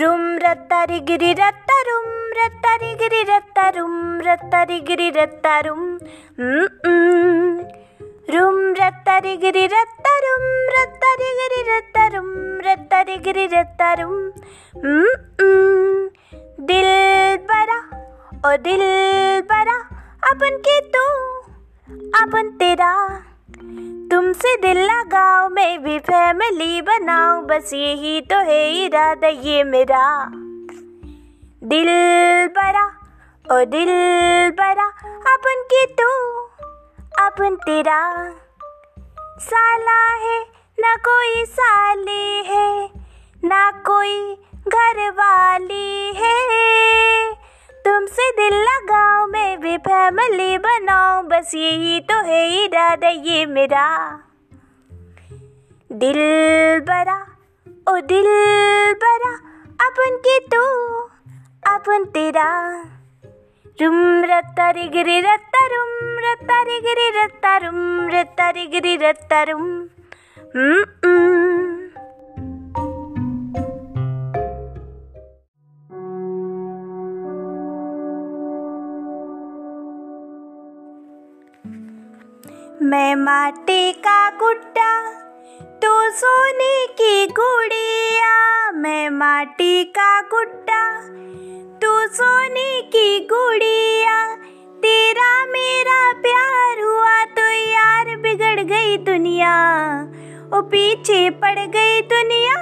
Room 0.00 0.22
रत्तारी 0.42 0.98
गिरी 1.08 1.32
रत्ता 1.38 1.74
रुम 1.88 2.06
रत्तारी 2.38 2.94
गिरी 3.00 3.22
रत्ता 3.28 3.68
रुम 3.76 3.92
रत्तारी 4.26 4.78
गिरी 4.88 5.08
रत्ता 5.16 5.58
रुम 5.66 5.82
रुम 8.34 8.56
रत्तारी 8.80 9.36
गिरी 9.44 9.64
रत्ता 9.74 10.14
रुम 10.24 10.46
रत्तारी 10.76 11.30
गिरी 11.40 11.60
रत्ता 11.70 12.06
रुम 12.14 12.30
रत्तारी 12.66 13.16
गिरी 13.26 13.46
रत्ता 13.52 13.92
रुम 14.00 14.16
दिल 16.70 16.88
बड़ा 17.50 17.78
ओ 18.48 18.56
दिल 18.66 18.82
बड़ा 19.52 19.76
अपन 20.30 20.56
के 20.68 20.80
तो 20.96 21.04
अपन 22.22 22.50
तेरा 22.62 22.90
तुमसे 24.10 24.56
दिल 24.56 24.78
लगाओ, 24.78 25.48
मैं 25.48 25.82
भी 25.82 25.98
फैमिली 25.98 26.82
बनाऊँ, 26.82 27.44
बस 27.44 27.70
यही 27.74 28.20
तो 28.20 28.36
है 28.36 28.84
इरादा, 28.84 29.28
ये 29.28 29.64
मेरा। 29.64 30.30
दिल 31.64 31.88
बरा 32.48 32.86
ओ 33.44 33.64
दिल 33.64 33.90
बरा 34.50 34.86
अपन 35.34 35.62
के 35.72 35.86
तू, 35.86 36.10
अपन 37.24 37.56
तेरा। 37.56 38.00
साला 39.38 40.00
है, 40.14 40.40
ना 40.80 40.94
कोई 40.96 41.44
साली 41.44 42.44
है, 42.46 42.90
ना 43.44 43.70
कोई 43.70 44.34
घर 44.68 45.10
वाली 45.10 46.12
है। 46.16 46.43
बस 51.44 51.54
यही 51.54 52.00
तो 52.00 52.14
है 52.24 52.64
इरादा 52.64 53.08
ये 53.08 53.46
मेरा। 53.46 53.86
दिल 55.92 56.20
बरा 56.80 57.16
ओ 57.88 57.96
दिल 58.00 58.28
बरा 58.94 59.32
अपन 59.86 60.16
के 60.16 60.38
तो 60.46 60.62
अपन 61.66 62.04
तेरा। 62.04 62.48
रुम 63.82 64.24
रत्ता 64.24 64.70
रे 64.70 64.88
गिरी 64.88 65.20
रत्ता, 65.20 65.66
रुम 65.66 66.16
रत्ता 66.24 66.60
रे 66.62 66.80
गिरी 66.80 67.08
रत्ता, 67.20 67.56
रुम 67.56 68.08
रत्ता 68.08 68.48
रे 68.50 68.66
गिरी 68.66 68.96
रत्ता, 68.96 69.42
रुम। 69.42 69.68
मैं 82.82 83.14
माटी 83.16 83.92
का 83.92 84.30
गुड्डा, 84.30 84.92
तू 85.82 85.90
सोने 86.10 86.86
की 86.86 87.26
गुड़िया। 87.26 88.70
मैं 88.72 89.10
माटी 89.10 89.84
का 89.84 90.20
गुड्डा, 90.22 90.80
तू 91.78 91.92
सोने 92.08 92.80
की 92.82 93.20
गुड़िया। 93.24 94.16
तेरा 94.82 95.30
मेरा 95.46 96.00
प्यार 96.22 96.82
हुआ 96.82 97.24
तो 97.36 97.46
यार 97.70 98.16
बिगड़ 98.16 98.60
गई 98.62 98.96
दुनिया। 99.04 99.54
ओ 100.54 100.62
पीछे 100.62 101.30
पड़ 101.30 101.58
गई 101.58 102.00
दुनिया, 102.08 102.58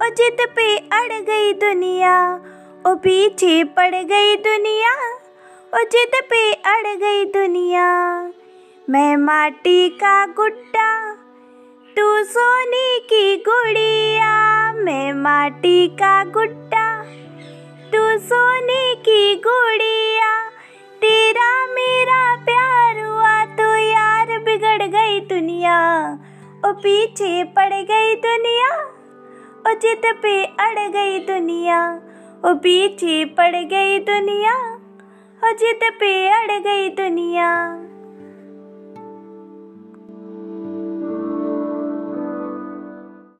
ओ 0.00 0.10
जिद 0.10 0.46
पे 0.56 0.76
अड़ 0.76 1.20
गई 1.22 1.52
दुनिया। 1.60 2.16
ओ 2.86 2.94
पीछे 2.96 3.62
पड़ 3.64 3.94
गई 3.94 4.36
दुनिया, 4.42 4.94
ओ 5.72 5.84
जिद 5.86 6.20
पे 6.24 6.52
अड़ 6.52 6.96
गई 6.96 7.24
दुनिया। 7.32 7.88
मैं 8.90 9.16
माटी 9.16 9.88
का 9.88 10.26
गुड्डा 10.26 11.14
तू 11.96 12.06
सोने 12.24 12.98
की 12.98 13.36
गुड़िया। 13.36 14.30
मैं 14.74 15.12
माटी 15.14 15.88
का 15.88 16.24
गुड्डा 16.24 16.86
तू 17.92 18.00
सोने 18.18 18.94
की 18.94 19.34
गुड़िया। 19.36 20.32
तेरा 21.02 21.50
मेरा 21.66 22.34
प्यार 22.44 22.98
हुआ 23.04 23.44
तो 23.54 23.68
यार 23.76 24.38
बिगड़ 24.38 24.82
गई 24.82 25.20
दुनिया। 25.28 25.76
ओ 26.66 26.72
पीछे 26.72 27.44
पड़ 27.44 27.72
गई 27.72 28.14
दुनिया, 28.16 28.72
ओ 29.66 29.74
जिद 29.76 30.12
पे 30.22 30.44
अड़ 30.44 30.88
गई 30.88 31.18
दुनिया। 31.26 31.78
ओ 32.44 32.54
पीछे 32.56 33.24
पड़ 33.38 33.54
गई 33.54 33.98
दुनिया, 34.10 34.56
ओ 35.42 35.52
जिद 35.54 35.90
पे 36.00 36.12
अड़ 36.30 36.58
गई 36.58 36.88
दुनिया। 36.96 37.50